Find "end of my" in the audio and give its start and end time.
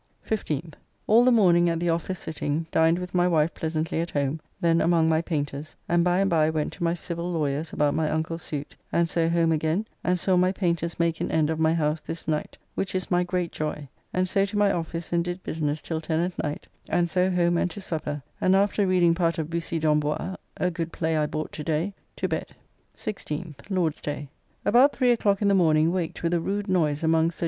11.29-11.75